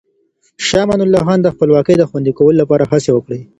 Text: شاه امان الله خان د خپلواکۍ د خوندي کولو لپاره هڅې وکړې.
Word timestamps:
شاه 0.67 0.83
امان 0.85 1.01
الله 1.03 1.19
خان 1.27 1.39
د 1.41 1.47
خپلواکۍ 1.55 1.95
د 1.97 2.03
خوندي 2.09 2.31
کولو 2.37 2.59
لپاره 2.61 2.89
هڅې 2.91 3.09
وکړې. 3.13 3.39